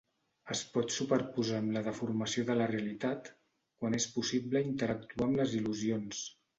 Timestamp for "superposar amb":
0.95-1.75